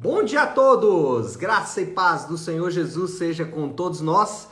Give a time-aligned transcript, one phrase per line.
[0.00, 1.34] Bom dia a todos!
[1.34, 4.46] Graça e paz do Senhor Jesus seja com todos nós.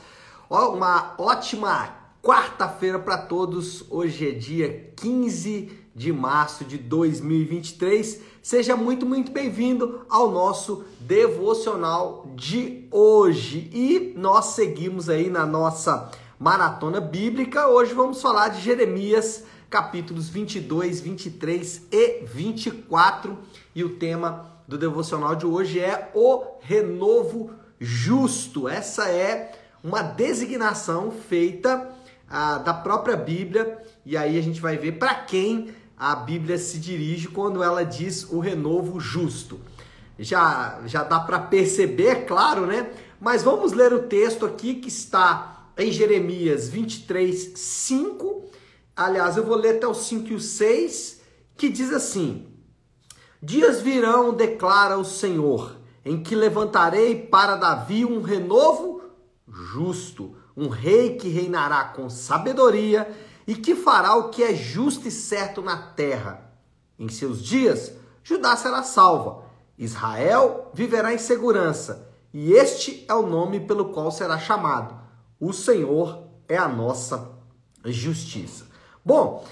[0.49, 1.87] Uma ótima
[2.21, 3.85] quarta-feira para todos.
[3.89, 8.19] Hoje é dia 15 de março de 2023.
[8.43, 13.69] Seja muito, muito bem-vindo ao nosso devocional de hoje.
[13.73, 17.69] E nós seguimos aí na nossa maratona bíblica.
[17.69, 23.37] Hoje vamos falar de Jeremias, capítulos 22, 23 e 24.
[23.75, 28.67] E o tema do devocional de hoje é o renovo justo.
[28.67, 29.51] Essa é
[29.83, 31.89] uma designação feita
[32.29, 36.77] ah, da própria Bíblia, e aí a gente vai ver para quem a Bíblia se
[36.77, 39.59] dirige quando ela diz o renovo justo.
[40.19, 42.89] Já, já dá para perceber, é claro, né?
[43.19, 48.46] Mas vamos ler o texto aqui que está em Jeremias 23, 5.
[48.97, 51.21] Aliás, eu vou ler até o 5 e o 6,
[51.55, 52.47] que diz assim:
[53.39, 59.03] Dias virão, declara o Senhor, em que levantarei para Davi um renovo
[59.47, 63.07] justo, um rei que reinará com sabedoria
[63.45, 66.51] e que fará o que é justo e certo na terra.
[66.97, 69.43] Em seus dias, Judá será salva,
[69.77, 74.99] Israel viverá em segurança, e este é o nome pelo qual será chamado:
[75.39, 77.31] O Senhor é a nossa
[77.85, 78.65] justiça.
[79.07, 79.45] Bom,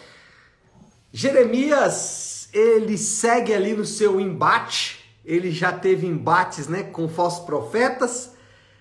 [1.14, 8.32] Jeremias, ele segue ali no seu embate, ele já teve embates né, com falsos profetas,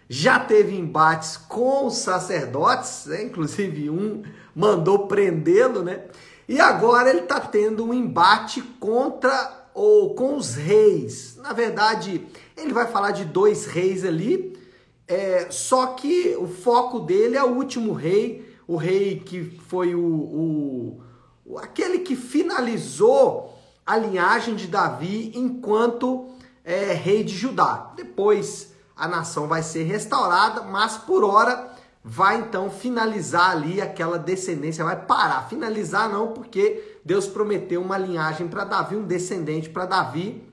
[0.08, 6.06] já teve embates com os sacerdotes, né, inclusive um mandou prendê-lo, né?
[6.48, 11.36] E agora ele está tendo um embate contra ou com os reis.
[11.36, 14.58] Na verdade, ele vai falar de dois reis ali,
[15.06, 21.00] é, só que o foco dele é o último rei, o rei que foi o,
[21.46, 26.30] o aquele que finalizou a linhagem de Davi enquanto
[26.64, 27.92] é, rei de Judá.
[27.96, 34.84] Depois a nação vai ser restaurada, mas por hora vai então finalizar ali aquela descendência,
[34.84, 35.48] vai parar.
[35.48, 40.46] Finalizar não, porque Deus prometeu uma linhagem para Davi, um descendente para Davi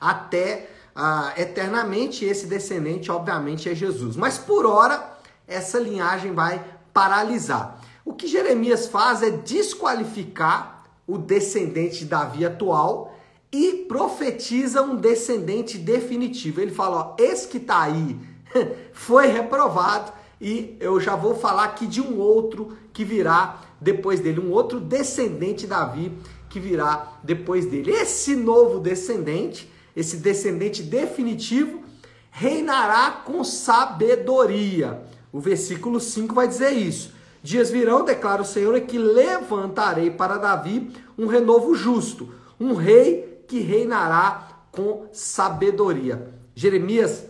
[0.00, 2.24] até uh, eternamente.
[2.24, 4.16] Esse descendente, obviamente, é Jesus.
[4.16, 6.62] Mas por hora, essa linhagem vai
[6.92, 7.80] paralisar.
[8.04, 13.14] O que Jeremias faz é desqualificar o descendente de Davi atual
[13.52, 16.60] e profetiza um descendente definitivo.
[16.60, 18.18] Ele fala: ó, esse que está aí
[18.92, 24.40] foi reprovado e eu já vou falar aqui de um outro que virá depois dele,
[24.40, 26.12] um outro descendente de Davi
[26.48, 27.90] que virá depois dele.
[27.90, 31.82] Esse novo descendente, esse descendente definitivo,
[32.30, 35.02] reinará com sabedoria.
[35.32, 37.12] O versículo 5 vai dizer isso.
[37.42, 43.44] Dias virão, declara o Senhor, é que levantarei para Davi um renovo justo, um rei
[43.46, 46.34] que reinará com sabedoria.
[46.54, 47.24] Jeremias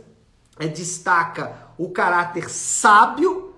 [0.59, 3.53] é, destaca o caráter sábio,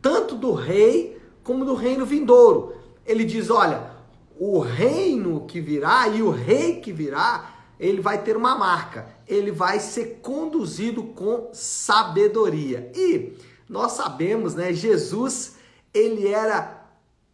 [0.00, 2.74] tanto do rei como do reino vindouro.
[3.04, 3.90] Ele diz: olha,
[4.38, 9.50] o reino que virá e o rei que virá, ele vai ter uma marca, ele
[9.50, 12.90] vai ser conduzido com sabedoria.
[12.94, 13.36] E
[13.68, 15.56] nós sabemos, né, Jesus,
[15.92, 16.86] ele era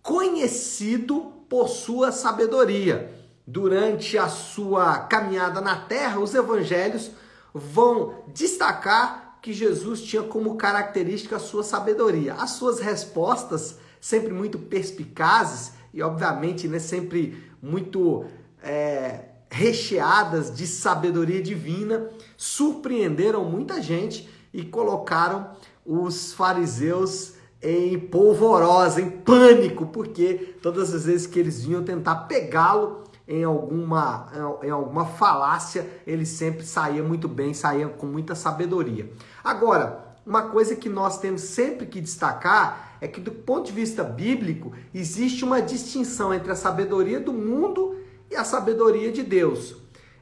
[0.02, 3.12] conhecido por sua sabedoria.
[3.46, 7.10] Durante a sua caminhada na terra, os evangelhos
[7.52, 12.34] vão destacar que Jesus tinha como característica a sua sabedoria.
[12.34, 18.24] As suas respostas, sempre muito perspicazes e, obviamente, né, sempre muito
[18.62, 25.50] é, recheadas de sabedoria divina, surpreenderam muita gente e colocaram
[25.84, 33.04] os fariseus em polvorosa, em pânico, porque todas as vezes que eles vinham tentar pegá-lo,
[33.26, 39.10] em alguma, em alguma falácia, ele sempre saía muito bem, saía com muita sabedoria.
[39.42, 44.04] Agora, uma coisa que nós temos sempre que destacar é que, do ponto de vista
[44.04, 47.96] bíblico, existe uma distinção entre a sabedoria do mundo
[48.30, 49.76] e a sabedoria de Deus.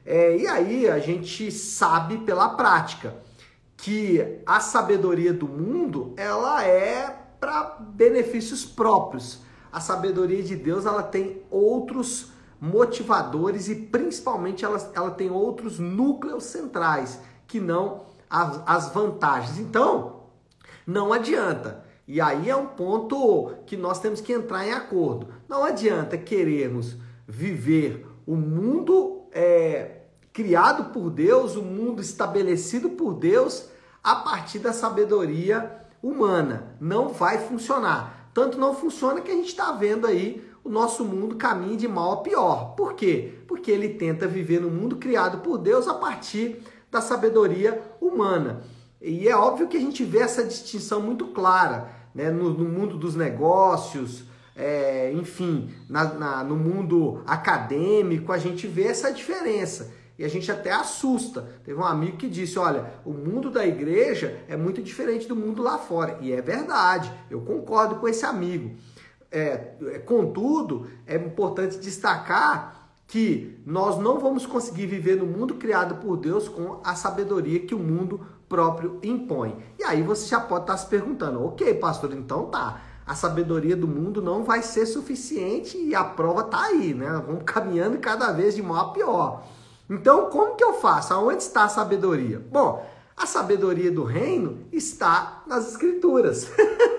[0.05, 3.15] É, e aí a gente sabe pela prática
[3.83, 9.41] que a sabedoria do mundo ela é para benefícios próprios.
[9.69, 12.31] A sabedoria de Deus ela tem outros
[12.61, 19.59] motivadores e principalmente ela, ela tem outros núcleos centrais que não as, as vantagens.
[19.59, 20.27] Então,
[20.87, 21.83] não adianta.
[22.07, 25.27] E aí é um ponto que nós temos que entrar em acordo.
[25.45, 26.95] Não adianta querermos
[27.27, 33.72] viver o mundo é, criado por Deus, o mundo estabelecido por Deus,
[34.03, 36.75] a partir da sabedoria humana.
[36.81, 38.29] Não vai funcionar.
[38.33, 42.13] Tanto não funciona que a gente está vendo aí o nosso mundo caminha de mal
[42.13, 42.73] a pior.
[42.75, 43.35] Por quê?
[43.47, 46.61] Porque ele tenta viver no mundo criado por Deus a partir
[46.91, 48.63] da sabedoria humana.
[49.01, 52.29] E é óbvio que a gente vê essa distinção muito clara né?
[52.29, 54.23] no, no mundo dos negócios,
[54.55, 59.91] é, enfim, na, na, no mundo acadêmico, a gente vê essa diferença.
[60.17, 61.47] E a gente até assusta.
[61.63, 65.61] Teve um amigo que disse: Olha, o mundo da igreja é muito diferente do mundo
[65.61, 66.17] lá fora.
[66.21, 68.75] E é verdade, eu concordo com esse amigo.
[69.31, 75.95] É, é, contudo, é importante destacar que nós não vamos conseguir viver no mundo criado
[75.95, 79.57] por Deus com a sabedoria que o mundo próprio impõe.
[79.79, 82.81] E aí você já pode estar se perguntando: ok, pastor, então tá.
[83.05, 87.21] A sabedoria do mundo não vai ser suficiente e a prova está aí, né?
[87.25, 89.43] Vamos caminhando cada vez de mal a pior.
[89.89, 91.13] Então, como que eu faço?
[91.13, 92.39] Aonde está a sabedoria?
[92.39, 92.85] Bom,
[93.15, 96.49] a sabedoria do reino está nas escrituras.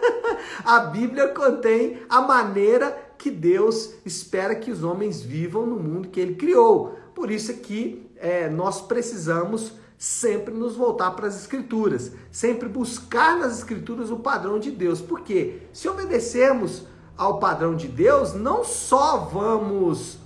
[0.64, 6.20] a Bíblia contém a maneira que Deus espera que os homens vivam no mundo que
[6.20, 6.94] Ele criou.
[7.14, 13.38] Por isso é que é, nós precisamos sempre nos voltar para as Escrituras, sempre buscar
[13.38, 15.00] nas Escrituras o padrão de Deus.
[15.00, 16.84] Porque se obedecermos
[17.16, 20.18] ao padrão de Deus, não só vamos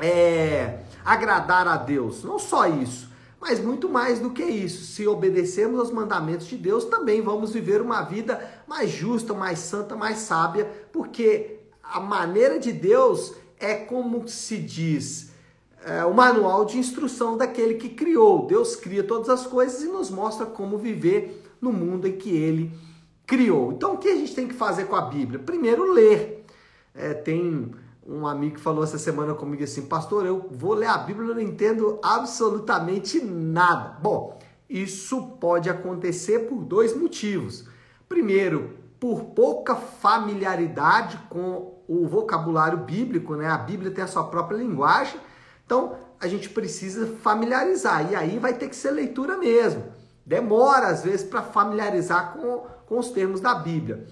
[0.00, 3.08] é, agradar a Deus, não só isso,
[3.40, 4.84] mas muito mais do que isso.
[4.84, 9.96] Se obedecermos aos mandamentos de Deus, também vamos viver uma vida mais justa, mais santa,
[9.96, 15.32] mais sábia, porque a maneira de Deus é como se diz
[15.82, 18.46] é, o manual de instrução daquele que criou.
[18.46, 22.70] Deus cria todas as coisas e nos mostra como viver no mundo em que ele
[23.26, 23.72] criou.
[23.72, 25.38] Então, o que a gente tem que fazer com a Bíblia?
[25.38, 26.44] Primeiro, ler.
[26.94, 27.70] É, tem
[28.08, 31.42] um amigo falou essa semana comigo assim, pastor, eu vou ler a Bíblia, eu não
[31.42, 33.98] entendo absolutamente nada.
[34.00, 34.38] Bom,
[34.68, 37.66] isso pode acontecer por dois motivos.
[38.08, 43.46] Primeiro, por pouca familiaridade com o vocabulário bíblico, né?
[43.46, 45.20] A Bíblia tem a sua própria linguagem,
[45.64, 48.10] então a gente precisa familiarizar.
[48.10, 49.84] E aí vai ter que ser leitura mesmo.
[50.24, 54.06] Demora às vezes para familiarizar com, com os termos da Bíblia.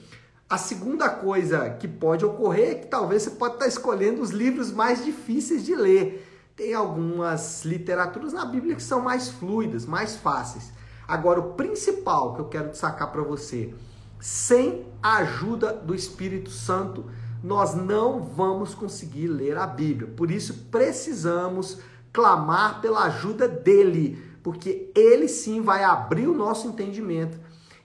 [0.49, 4.71] A segunda coisa que pode ocorrer é que talvez você pode estar escolhendo os livros
[4.71, 6.25] mais difíceis de ler.
[6.55, 10.73] Tem algumas literaturas na Bíblia que são mais fluidas, mais fáceis.
[11.09, 13.75] Agora, o principal que eu quero destacar para você,
[14.21, 17.07] sem a ajuda do Espírito Santo,
[17.43, 20.13] nós não vamos conseguir ler a Bíblia.
[20.17, 21.81] Por isso, precisamos
[22.13, 27.37] clamar pela ajuda dele, porque ele sim vai abrir o nosso entendimento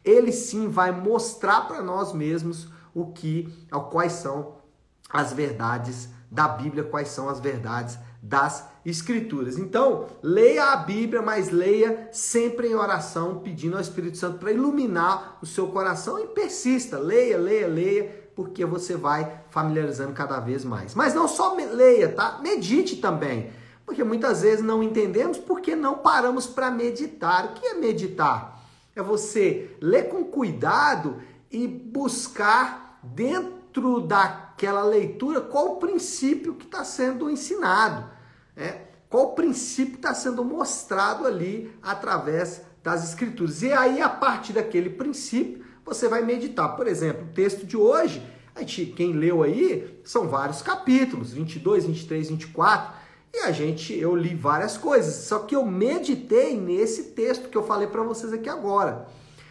[0.04, 3.48] ele sim vai mostrar para nós mesmos o que,
[3.92, 4.56] quais são
[5.10, 9.58] as verdades da Bíblia, quais são as verdades das Escrituras.
[9.60, 15.38] Então, leia a Bíblia, mas leia sempre em oração, pedindo ao Espírito Santo para iluminar
[15.42, 16.98] o seu coração e persista.
[16.98, 20.96] Leia, leia, leia, porque você vai familiarizando cada vez mais.
[20.96, 22.40] Mas não só leia, tá?
[22.42, 23.52] Medite também.
[23.86, 27.46] Porque muitas vezes não entendemos porque não paramos para meditar.
[27.46, 28.61] O que é meditar?
[28.96, 36.84] É você ler com cuidado e buscar dentro daquela leitura qual o princípio que está
[36.84, 38.10] sendo ensinado.
[38.56, 38.82] Né?
[39.10, 43.62] Qual o princípio está sendo mostrado ali através das escrituras.
[43.62, 46.76] E aí, a partir daquele princípio, você vai meditar.
[46.76, 48.22] Por exemplo, o texto de hoje,
[48.56, 53.01] a gente, quem leu aí, são vários capítulos, 22, 23, 24.
[53.34, 57.64] E a gente, eu li várias coisas, só que eu meditei nesse texto que eu
[57.64, 59.08] falei para vocês aqui agora.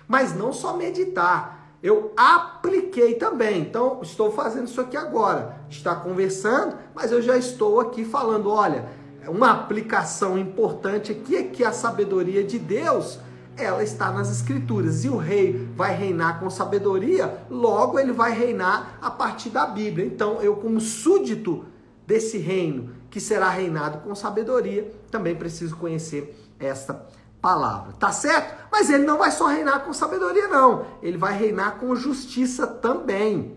[0.07, 3.63] Mas não só meditar, eu apliquei também.
[3.63, 5.61] Então, estou fazendo isso aqui agora.
[5.71, 8.87] Está conversando, mas eu já estou aqui falando, olha,
[9.27, 13.19] uma aplicação importante aqui é que a sabedoria de Deus,
[13.57, 15.05] ela está nas escrituras.
[15.05, 20.05] E o rei vai reinar com sabedoria, logo ele vai reinar a partir da Bíblia.
[20.05, 21.65] Então, eu como súdito
[22.07, 27.07] desse reino que será reinado com sabedoria, também preciso conhecer esta
[27.41, 27.93] palavra.
[27.95, 28.69] Tá certo?
[28.71, 30.87] Mas ele não vai só reinar com sabedoria, não.
[31.03, 33.57] Ele vai reinar com justiça também.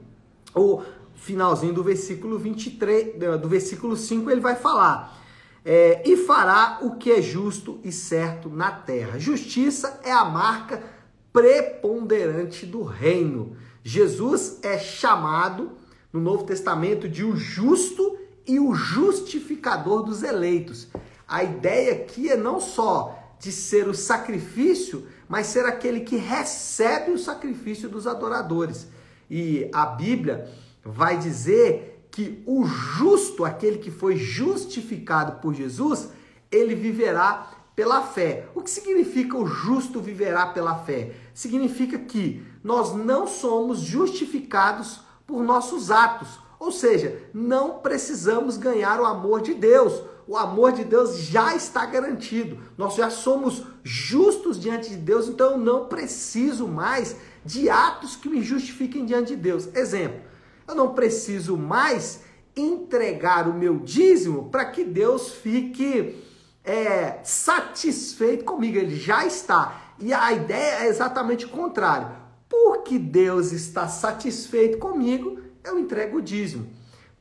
[0.56, 0.82] O
[1.16, 5.22] finalzinho do versículo 23, do versículo 5, ele vai falar.
[5.66, 9.18] É, e fará o que é justo e certo na terra.
[9.18, 10.84] Justiça é a marca
[11.32, 13.56] preponderante do reino.
[13.84, 15.72] Jesus é chamado
[16.12, 20.88] no Novo Testamento de o justo e o justificador dos eleitos.
[21.28, 27.12] A ideia aqui é não só de ser o sacrifício, mas ser aquele que recebe
[27.12, 28.88] o sacrifício dos adoradores.
[29.30, 30.50] E a Bíblia
[30.84, 36.10] vai dizer que o justo, aquele que foi justificado por Jesus,
[36.52, 38.48] ele viverá pela fé.
[38.54, 41.16] O que significa o justo viverá pela fé?
[41.34, 49.06] Significa que nós não somos justificados por nossos atos, Ou seja, não precisamos ganhar o
[49.06, 50.02] amor de Deus.
[50.26, 52.58] O amor de Deus já está garantido.
[52.78, 58.30] Nós já somos justos diante de Deus, então eu não preciso mais de atos que
[58.30, 59.76] me justifiquem diante de Deus.
[59.76, 60.22] Exemplo,
[60.66, 62.22] eu não preciso mais
[62.56, 66.16] entregar o meu dízimo para que Deus fique
[66.64, 68.78] é, satisfeito comigo.
[68.78, 69.96] Ele já está.
[70.00, 72.08] E a ideia é exatamente o contrário.
[72.48, 76.68] Porque Deus está satisfeito comigo, eu entrego o dízimo.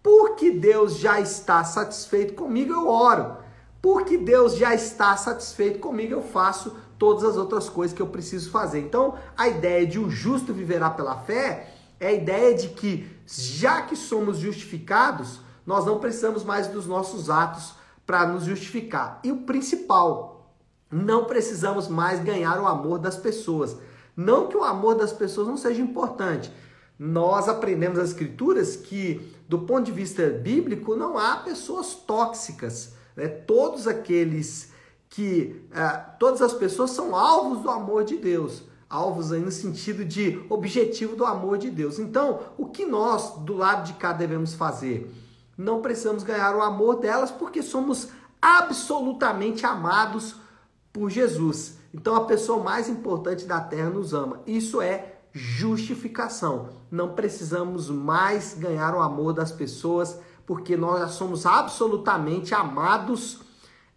[0.03, 3.37] Porque Deus já está satisfeito comigo, eu oro.
[3.81, 8.51] Porque Deus já está satisfeito comigo, eu faço todas as outras coisas que eu preciso
[8.51, 8.81] fazer.
[8.81, 13.83] Então, a ideia de o justo viverá pela fé é a ideia de que, já
[13.83, 17.75] que somos justificados, nós não precisamos mais dos nossos atos
[18.07, 19.21] para nos justificar.
[19.23, 20.55] E o principal,
[20.91, 23.77] não precisamos mais ganhar o amor das pessoas.
[24.17, 26.53] Não que o amor das pessoas não seja importante.
[27.05, 32.95] Nós aprendemos as escrituras que, do ponto de vista bíblico, não há pessoas tóxicas.
[33.17, 33.27] Né?
[33.27, 34.71] Todos aqueles
[35.09, 35.67] que.
[35.73, 40.45] Uh, todas as pessoas são alvos do amor de Deus alvos aí no sentido de
[40.51, 41.99] objetivo do amor de Deus.
[41.99, 45.11] Então, o que nós do lado de cá devemos fazer?
[45.57, 48.09] Não precisamos ganhar o amor delas porque somos
[48.41, 50.37] absolutamente amados
[50.93, 51.79] por Jesus.
[51.95, 54.43] Então, a pessoa mais importante da terra nos ama.
[54.47, 56.69] Isso é justificação.
[56.91, 63.41] Não precisamos mais ganhar o amor das pessoas porque nós já somos absolutamente amados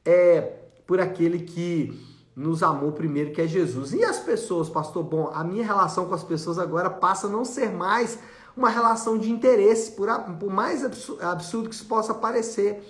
[0.04, 0.42] é,
[0.86, 2.00] por aquele que
[2.36, 3.94] nos amou primeiro, que é Jesus.
[3.94, 5.04] E as pessoas, pastor?
[5.04, 8.20] Bom, a minha relação com as pessoas agora passa a não ser mais
[8.56, 10.08] uma relação de interesse, por,
[10.40, 10.84] por mais
[11.22, 12.84] absurdo que isso possa parecer.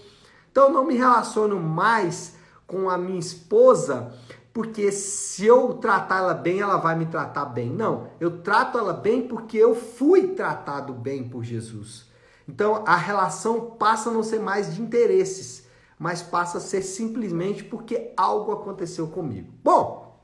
[0.52, 2.36] Então, eu não me relaciono mais
[2.68, 4.14] com a minha esposa
[4.56, 7.70] porque se eu tratar ela bem, ela vai me tratar bem.
[7.70, 12.08] Não, eu trato ela bem porque eu fui tratado bem por Jesus.
[12.50, 15.66] Então, a relação passa a não ser mais de interesses
[15.98, 19.54] mas passa a ser simplesmente porque algo aconteceu comigo.
[19.64, 20.20] Bom,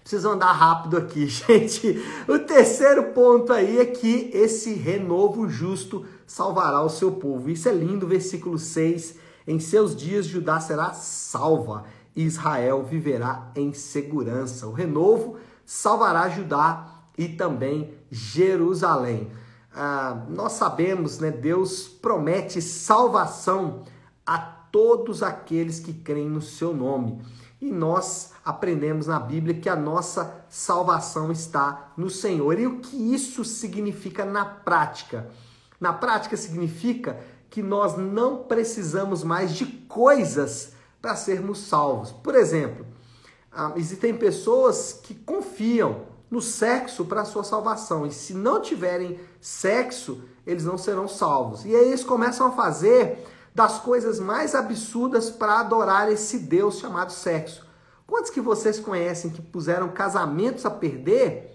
[0.00, 2.02] preciso andar rápido aqui, gente.
[2.28, 7.48] O terceiro ponto aí é que esse renovo justo salvará o seu povo.
[7.48, 9.16] Isso é lindo, versículo 6.
[9.46, 11.84] Em seus dias Judá será salva,
[12.16, 14.66] Israel viverá em segurança.
[14.66, 19.30] O renovo salvará Judá e também Jerusalém.
[19.74, 21.30] Ah, nós sabemos, né?
[21.30, 23.84] Deus promete salvação
[24.24, 27.20] a todos aqueles que creem no seu nome.
[27.60, 32.58] E nós aprendemos na Bíblia que a nossa salvação está no Senhor.
[32.58, 35.28] E o que isso significa na prática?
[35.80, 37.18] Na prática significa
[37.50, 40.75] que nós não precisamos mais de coisas
[41.06, 42.10] para sermos salvos.
[42.10, 42.84] Por exemplo,
[43.52, 48.04] ah, existem pessoas que confiam no sexo para sua salvação.
[48.04, 51.64] E se não tiverem sexo, eles não serão salvos.
[51.64, 57.12] E aí eles começam a fazer das coisas mais absurdas para adorar esse Deus chamado
[57.12, 57.64] sexo.
[58.04, 61.52] Quantos que vocês conhecem que puseram casamentos a perder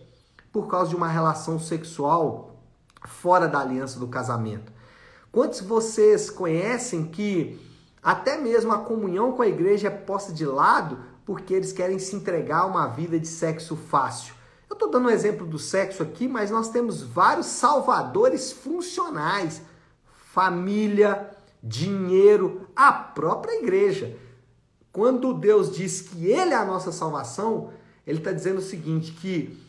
[0.49, 2.55] por causa de uma relação sexual
[3.05, 4.71] fora da aliança do casamento?
[5.29, 7.69] Quantos vocês conhecem que
[8.01, 12.15] até mesmo a comunhão com a igreja é posta de lado porque eles querem se
[12.15, 14.33] entregar a uma vida de sexo fácil?
[14.69, 19.61] Eu estou dando um exemplo do sexo aqui, mas nós temos vários salvadores funcionais.
[20.33, 21.29] Família,
[21.61, 24.17] dinheiro, a própria igreja.
[24.91, 27.71] Quando Deus diz que Ele é a nossa salvação,
[28.07, 29.61] Ele está dizendo o seguinte: que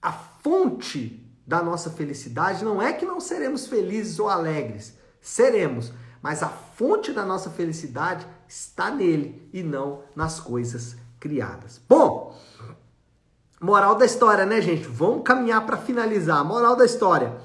[0.00, 5.92] a fonte da nossa felicidade não é que não seremos felizes ou alegres, seremos,
[6.24, 11.78] mas a fonte da nossa felicidade está nele e não nas coisas criadas.
[11.86, 12.34] Bom,
[13.60, 14.88] moral da história, né, gente?
[14.88, 16.42] Vamos caminhar para finalizar.
[16.42, 17.36] Moral da história.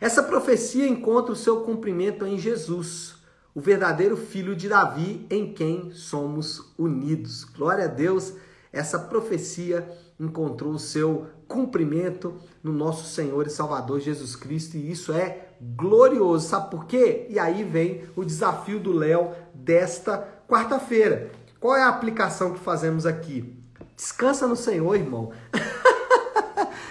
[0.00, 3.14] Essa profecia encontra o seu cumprimento em Jesus,
[3.54, 7.44] o verdadeiro filho de Davi, em quem somos unidos.
[7.44, 8.32] Glória a Deus,
[8.72, 9.88] essa profecia
[10.18, 16.48] encontrou o seu cumprimento no nosso Senhor e Salvador Jesus Cristo, e isso é glorioso.
[16.48, 17.26] Sabe por quê?
[17.28, 21.30] E aí vem o desafio do Léo desta quarta-feira.
[21.60, 23.58] Qual é a aplicação que fazemos aqui?
[23.96, 25.32] Descansa no Senhor, irmão.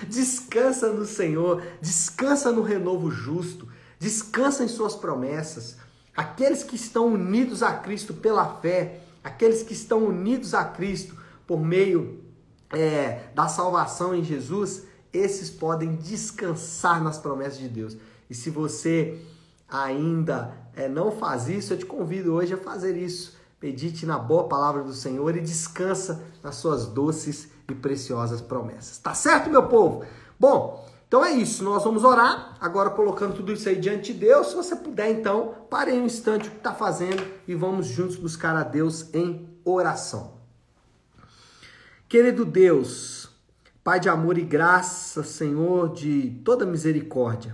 [0.08, 3.68] Descansa no Senhor, descansa no renovo justo,
[4.00, 5.78] descansa em suas promessas.
[6.16, 11.16] Aqueles que estão unidos a Cristo pela fé, aqueles que estão unidos a Cristo
[11.48, 12.22] por meio
[12.72, 17.98] é, da salvação em Jesus, esses podem descansar nas promessas de Deus.
[18.30, 19.20] E se você
[19.70, 23.36] ainda é, não faz isso, eu te convido hoje a fazer isso.
[23.62, 28.98] Medite na boa palavra do Senhor e descansa nas suas doces e preciosas promessas.
[28.98, 30.06] Tá certo, meu povo?
[30.40, 34.48] Bom, Então é isso, nós vamos orar, agora colocando tudo isso aí diante de Deus.
[34.48, 38.56] Se você puder, então, pare um instante o que está fazendo e vamos juntos buscar
[38.56, 40.34] a Deus em oração.
[42.10, 43.24] Querido Deus,
[43.84, 47.54] Pai de amor e graça, Senhor de toda misericórdia.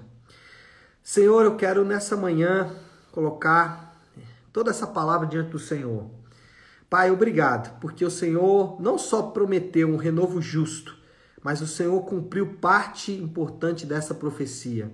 [1.12, 2.72] Senhor, eu quero nessa manhã
[3.12, 4.00] colocar
[4.54, 6.06] toda essa palavra diante do Senhor.
[6.88, 10.96] Pai, obrigado, porque o Senhor não só prometeu um renovo justo,
[11.42, 14.94] mas o Senhor cumpriu parte importante dessa profecia.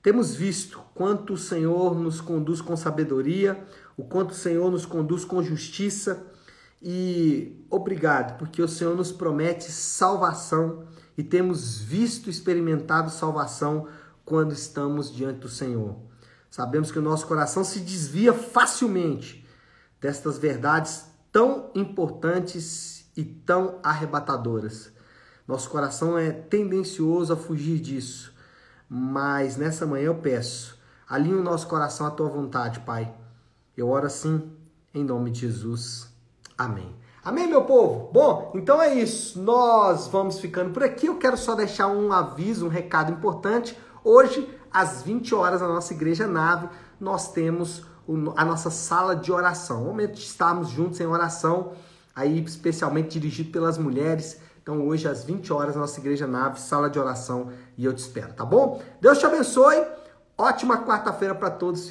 [0.00, 3.60] Temos visto quanto o Senhor nos conduz com sabedoria,
[3.96, 6.28] o quanto o Senhor nos conduz com justiça
[6.80, 10.84] e obrigado, porque o Senhor nos promete salvação
[11.18, 13.88] e temos visto experimentado salvação
[14.24, 15.96] quando estamos diante do Senhor.
[16.50, 19.46] Sabemos que o nosso coração se desvia facilmente
[20.00, 24.92] destas verdades tão importantes e tão arrebatadoras.
[25.46, 28.32] Nosso coração é tendencioso a fugir disso.
[28.88, 33.14] Mas nessa manhã eu peço, alinhe o nosso coração à tua vontade, Pai.
[33.76, 34.50] Eu oro assim,
[34.92, 36.08] em nome de Jesus.
[36.58, 36.94] Amém.
[37.22, 38.10] Amém, meu povo?
[38.12, 39.40] Bom, então é isso.
[39.40, 41.06] Nós vamos ficando por aqui.
[41.06, 43.78] Eu quero só deixar um aviso, um recado importante.
[44.04, 47.84] Hoje, às 20 horas, na nossa igreja nave, nós temos
[48.36, 49.82] a nossa sala de oração.
[49.82, 51.72] O momento de estarmos juntos em oração,
[52.14, 54.40] aí especialmente dirigido pelas mulheres.
[54.62, 58.32] Então, hoje, às 20 horas, nossa Igreja Nave, sala de oração, e eu te espero,
[58.34, 58.82] tá bom?
[59.00, 59.84] Deus te abençoe.
[60.36, 61.88] Ótima quarta-feira para todos.